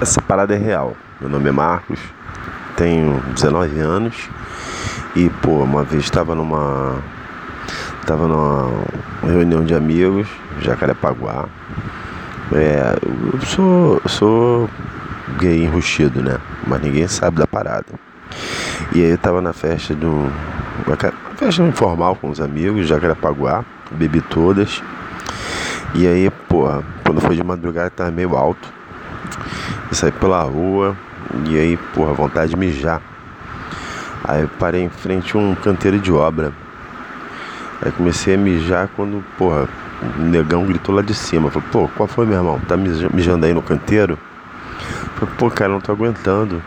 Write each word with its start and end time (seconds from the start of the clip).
essa 0.00 0.20
parada 0.22 0.54
é 0.54 0.58
real. 0.58 0.96
Meu 1.20 1.28
nome 1.28 1.48
é 1.48 1.52
Marcos, 1.52 1.98
tenho 2.76 3.20
19 3.34 3.80
anos 3.80 4.28
e, 5.16 5.28
pô, 5.28 5.62
uma 5.62 5.82
vez 5.82 6.04
estava 6.04 6.34
numa. 6.34 6.96
Tava 8.06 8.26
numa 8.26 8.70
reunião 9.22 9.64
de 9.64 9.74
amigos, 9.74 10.26
Jacarepaguá. 10.60 11.46
É, 12.52 12.96
eu 13.02 13.40
sou, 13.42 14.00
sou 14.06 14.70
gay 15.38 15.64
enrustido, 15.64 16.22
né? 16.22 16.38
Mas 16.66 16.80
ninguém 16.80 17.06
sabe 17.06 17.36
da 17.36 17.46
parada. 17.46 17.86
E 18.94 19.02
aí 19.02 19.10
eu 19.10 19.18
tava 19.18 19.42
na 19.42 19.52
festa 19.52 19.94
de 19.94 20.06
um. 20.06 20.30
Uma 20.86 20.96
festa 21.36 21.62
informal 21.62 22.16
com 22.16 22.30
os 22.30 22.40
amigos, 22.40 22.86
Jacarepaguá, 22.86 23.64
bebi 23.90 24.22
todas. 24.22 24.82
E 25.94 26.06
aí, 26.06 26.30
porra, 26.48 26.82
quando 27.04 27.20
foi 27.20 27.36
de 27.36 27.42
madrugada 27.42 27.90
tava 27.90 28.10
meio 28.10 28.36
alto. 28.36 28.77
Eu 29.88 29.94
saí 29.94 30.12
pela 30.12 30.42
rua 30.42 30.96
e 31.46 31.56
aí, 31.56 31.76
porra, 31.94 32.12
vontade 32.12 32.50
de 32.50 32.56
mijar. 32.56 33.00
Aí 34.24 34.46
parei 34.58 34.82
em 34.82 34.88
frente 34.88 35.36
a 35.36 35.40
um 35.40 35.54
canteiro 35.54 35.98
de 35.98 36.12
obra. 36.12 36.52
Aí 37.80 37.90
comecei 37.92 38.34
a 38.34 38.38
mijar 38.38 38.88
quando, 38.94 39.24
porra, 39.38 39.68
o 40.18 40.22
negão 40.22 40.66
gritou 40.66 40.94
lá 40.94 41.00
de 41.00 41.14
cima. 41.14 41.50
Falei, 41.50 41.68
pô, 41.72 41.88
qual 41.96 42.06
foi, 42.06 42.26
meu 42.26 42.36
irmão? 42.36 42.60
Tá 42.68 42.76
mijando 42.76 43.46
aí 43.46 43.54
no 43.54 43.62
canteiro? 43.62 44.18
Falei, 45.16 45.34
pô, 45.38 45.50
cara, 45.50 45.72
não 45.72 45.80
tô 45.80 45.92
aguentando. 45.92 46.62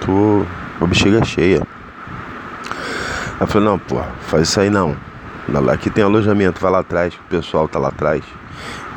Tô 0.00 0.44
a 0.80 0.86
bexiga 0.86 1.24
cheia. 1.24 1.62
Aí 3.34 3.40
eu 3.40 3.46
falei, 3.46 3.68
não, 3.68 3.78
pô, 3.78 4.00
faz 4.22 4.48
isso 4.48 4.58
aí 4.60 4.70
não. 4.70 4.96
Aqui 5.70 5.90
tem 5.90 6.02
alojamento, 6.02 6.60
vai 6.60 6.72
lá 6.72 6.78
atrás, 6.80 7.14
o 7.14 7.28
pessoal 7.28 7.68
tá 7.68 7.78
lá 7.78 7.88
atrás. 7.88 8.24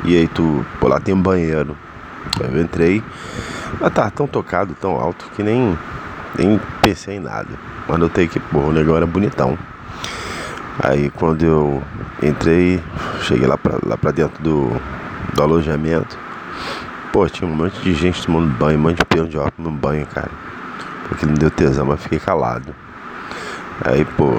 E 0.04 0.16
aí 0.16 0.26
tu, 0.26 0.64
pô, 0.80 0.88
lá 0.88 0.98
tem 0.98 1.14
um 1.14 1.20
banheiro. 1.20 1.76
Aí 2.42 2.54
eu 2.54 2.62
entrei, 2.62 3.02
mas 3.80 3.92
tá 3.92 4.10
tão 4.10 4.26
tocado, 4.26 4.74
tão 4.74 4.98
alto, 4.98 5.30
que 5.34 5.42
nem, 5.42 5.78
nem 6.36 6.60
pensei 6.82 7.16
em 7.16 7.20
nada. 7.20 7.48
Mas 7.88 7.98
notei 7.98 8.28
que, 8.28 8.38
pô, 8.40 8.58
o 8.58 8.72
negão 8.72 8.96
era 8.96 9.06
bonitão. 9.06 9.58
Aí 10.80 11.10
quando 11.10 11.44
eu 11.44 11.82
entrei, 12.22 12.82
cheguei 13.22 13.46
lá 13.46 13.58
pra, 13.58 13.78
lá 13.84 13.96
pra 13.96 14.10
dentro 14.10 14.42
do, 14.42 14.70
do 15.34 15.42
alojamento, 15.42 16.16
pô, 17.12 17.28
tinha 17.28 17.50
um 17.50 17.54
monte 17.54 17.80
de 17.80 17.94
gente 17.94 18.24
tomando 18.24 18.48
banho, 18.56 18.78
um 18.78 18.82
monte 18.82 18.98
de 18.98 19.04
peão 19.04 19.26
de 19.26 19.36
óculos 19.36 19.70
no 19.70 19.76
banho, 19.76 20.06
cara. 20.06 20.30
Porque 21.08 21.26
não 21.26 21.34
deu 21.34 21.50
tesão, 21.50 21.86
mas 21.86 22.00
fiquei 22.02 22.18
calado. 22.18 22.74
Aí, 23.84 24.04
pô, 24.04 24.32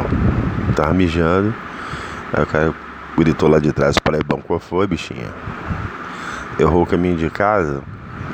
tava 0.75 0.93
mijando. 0.93 1.53
Aí 2.31 2.43
o 2.43 2.45
cara 2.45 2.73
gritou 3.17 3.49
lá 3.49 3.59
de 3.59 3.73
trás, 3.73 3.95
falei, 4.05 4.21
bom, 4.25 4.41
qual 4.41 4.59
foi, 4.59 4.87
bichinha? 4.87 5.27
Errou 6.59 6.83
o 6.83 6.85
caminho 6.85 7.17
de 7.17 7.29
casa? 7.29 7.81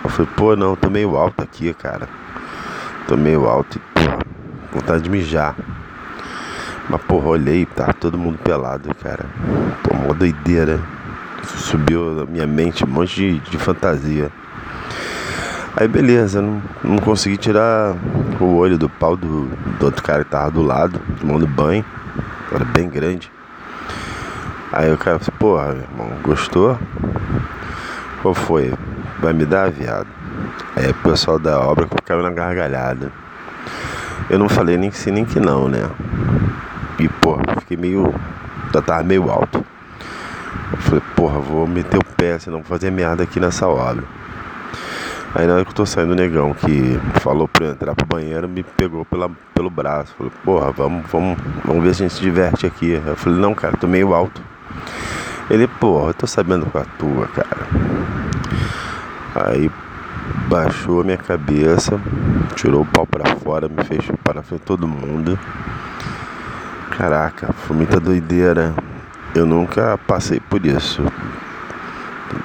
Eu 0.05 0.09
falei, 0.09 0.31
pô, 0.35 0.55
não, 0.55 0.75
tô 0.75 0.87
meio 0.87 1.17
alto 1.17 1.41
aqui, 1.41 1.73
cara. 1.73 2.07
Tô 3.07 3.17
meio 3.17 3.47
alto 3.47 3.77
e, 3.77 3.79
pô, 3.79 4.01
vontade 4.71 5.01
de 5.01 5.09
mijar. 5.09 5.55
Mas, 6.87 7.01
porra, 7.01 7.29
olhei, 7.29 7.65
tá 7.65 7.91
todo 7.91 8.15
mundo 8.15 8.37
pelado, 8.37 8.93
cara. 9.01 9.25
Pô, 9.81 9.95
uma 9.95 10.13
doideira. 10.13 10.79
Subiu 11.43 12.13
na 12.13 12.25
minha 12.25 12.45
mente 12.45 12.85
um 12.85 12.87
monte 12.87 13.15
de, 13.15 13.39
de 13.49 13.57
fantasia. 13.57 14.31
Aí, 15.75 15.87
beleza, 15.87 16.39
não, 16.39 16.61
não 16.83 16.97
consegui 16.97 17.37
tirar 17.37 17.95
o 18.39 18.57
olho 18.57 18.77
do 18.77 18.87
pau 18.87 19.17
do, 19.17 19.47
do 19.79 19.85
outro 19.87 20.03
cara 20.03 20.23
que 20.23 20.29
tava 20.29 20.51
do 20.51 20.61
lado, 20.61 21.01
tomando 21.19 21.47
banho. 21.47 21.83
Era 22.51 22.63
bem 22.63 22.87
grande. 22.87 23.31
Aí 24.71 24.93
o 24.93 24.97
cara 24.99 25.17
falou, 25.17 25.39
porra, 25.39 25.73
meu 25.73 25.81
irmão, 25.81 26.21
gostou? 26.21 26.77
Qual 28.21 28.35
foi? 28.35 28.71
Vai 29.25 29.33
me 29.33 29.43
dar, 29.43 29.71
viado? 29.71 30.05
Aí 30.75 30.91
o 30.91 30.93
pessoal 30.93 31.39
da 31.39 31.59
obra 31.59 31.87
caiu 32.05 32.21
na 32.21 32.29
gargalhada. 32.29 33.11
Eu 34.29 34.37
não 34.37 34.47
falei 34.47 34.77
nem 34.77 34.91
que 34.91 34.97
sim, 34.99 35.09
nem 35.09 35.25
que 35.25 35.39
não, 35.39 35.67
né? 35.67 35.89
E, 36.99 37.07
porra, 37.09 37.41
fiquei 37.61 37.75
meio. 37.75 38.13
Já 38.71 38.83
tava 38.83 39.01
meio 39.01 39.31
alto. 39.31 39.65
Eu 40.71 40.77
falei, 40.77 41.03
porra, 41.15 41.39
vou 41.39 41.65
meter 41.65 41.97
o 41.97 42.05
pé, 42.15 42.37
senão 42.37 42.59
vou 42.59 42.67
fazer 42.67 42.91
merda 42.91 43.23
aqui 43.23 43.39
nessa 43.39 43.67
obra. 43.67 44.03
Aí 45.33 45.47
na 45.47 45.55
hora 45.55 45.65
que 45.65 45.71
eu 45.71 45.75
tô 45.75 45.87
saindo, 45.87 46.11
o 46.11 46.15
negão 46.15 46.53
que 46.53 46.99
falou 47.19 47.47
pra 47.47 47.65
eu 47.65 47.71
entrar 47.71 47.95
pro 47.95 48.05
banheiro 48.05 48.47
me 48.47 48.61
pegou 48.61 49.05
pela, 49.05 49.31
pelo 49.55 49.71
braço. 49.71 50.13
Falou, 50.15 50.31
porra, 50.43 50.71
vamos, 50.71 51.03
vamos, 51.11 51.35
vamos 51.63 51.83
ver 51.83 51.95
se 51.95 52.03
a 52.03 52.07
gente 52.07 52.15
se 52.15 52.21
diverte 52.21 52.67
aqui. 52.67 53.01
Eu 53.03 53.15
falei, 53.15 53.39
não, 53.39 53.55
cara, 53.55 53.75
tô 53.75 53.87
meio 53.87 54.13
alto. 54.13 54.39
Ele, 55.49 55.67
porra, 55.67 56.09
eu 56.09 56.13
tô 56.13 56.27
sabendo 56.27 56.67
com 56.67 56.77
a 56.77 56.85
tua, 56.99 57.25
cara. 57.29 58.24
Aí 59.35 59.69
baixou 60.47 61.01
a 61.01 61.03
minha 61.03 61.17
cabeça, 61.17 61.99
tirou 62.55 62.83
o 62.83 62.85
pau 62.85 63.05
para 63.05 63.35
fora, 63.35 63.67
me 63.67 63.83
fez 63.83 64.03
chupar 64.03 64.35
na 64.35 64.41
frente 64.41 64.61
todo 64.61 64.87
mundo. 64.87 65.37
Caraca, 66.97 67.51
foi 67.51 67.75
muita 67.75 67.99
doideira. 67.99 68.73
Eu 69.33 69.45
nunca 69.45 69.99
passei 70.07 70.39
por 70.39 70.65
isso. 70.65 71.03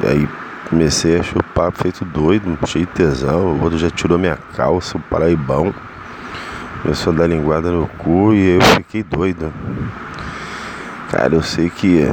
Aí 0.05 0.29
comecei 0.69 1.21
a 1.21 1.23
chupar 1.23 1.71
feito 1.71 2.05
doido, 2.05 2.59
cheio 2.67 2.87
de 2.87 2.93
tesão. 2.93 3.53
O 3.53 3.63
outro 3.63 3.79
já 3.79 3.89
tirou 3.89 4.19
minha 4.19 4.37
calça, 4.57 4.99
o 4.99 5.01
paraibão. 5.01 5.73
Começou 6.83 7.13
a 7.13 7.17
dar 7.17 7.27
linguada 7.29 7.71
no 7.71 7.87
cu 7.87 8.35
e 8.35 8.57
eu 8.57 8.63
fiquei 8.63 9.05
doido. 9.05 9.53
Cara, 11.11 11.35
eu 11.35 11.43
sei 11.43 11.71
que 11.71 12.09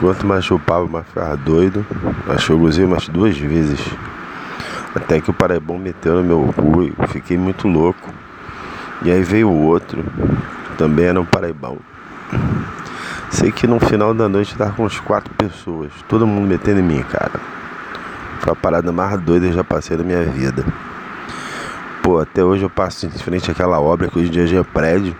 quanto 0.00 0.26
mais 0.26 0.44
chupava, 0.44 0.86
mais 0.86 1.06
ficava 1.06 1.36
doido. 1.36 1.86
Acho 2.28 2.46
que 2.46 2.52
eu 2.52 2.58
gozei 2.58 2.84
umas 2.84 3.06
duas 3.06 3.36
vezes. 3.38 3.78
Até 4.94 5.20
que 5.20 5.30
o 5.30 5.34
paraibão 5.34 5.78
meteu 5.78 6.16
no 6.16 6.24
meu 6.24 6.52
cu 6.54 6.82
e 6.82 6.94
fiquei 7.08 7.38
muito 7.38 7.68
louco. 7.68 8.10
E 9.02 9.10
aí 9.10 9.22
veio 9.22 9.48
o 9.48 9.66
outro, 9.66 10.04
também 10.76 11.06
era 11.06 11.20
um 11.20 11.24
paraibão. 11.24 11.78
Sei 13.30 13.52
que 13.52 13.66
no 13.66 13.78
final 13.78 14.12
da 14.12 14.28
noite 14.28 14.56
tava 14.56 14.72
com 14.72 14.84
uns 14.84 14.98
quatro 14.98 15.32
pessoas, 15.34 15.90
todo 16.08 16.26
mundo 16.26 16.48
metendo 16.48 16.80
em 16.80 16.82
mim, 16.82 17.02
cara. 17.02 17.40
Foi 18.40 18.52
a 18.52 18.56
parada 18.56 18.90
mais 18.90 19.18
doida 19.20 19.46
que 19.46 19.52
eu 19.52 19.56
já 19.56 19.64
passei 19.64 19.96
na 19.96 20.02
minha 20.02 20.24
vida. 20.24 20.64
Pô, 22.02 22.18
até 22.18 22.42
hoje 22.42 22.64
eu 22.64 22.70
passo 22.70 23.06
em 23.06 23.10
frente 23.10 23.50
àquela 23.50 23.80
obra 23.80 24.08
que 24.08 24.18
hoje 24.18 24.28
em 24.28 24.46
dia 24.46 24.60
é 24.60 24.62
prédio. 24.64 25.14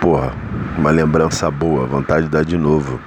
Porra, 0.00 0.32
uma 0.78 0.90
lembrança 0.90 1.50
boa, 1.50 1.86
vontade 1.86 2.26
de 2.26 2.30
dar 2.30 2.44
de 2.44 2.56
novo. 2.56 3.00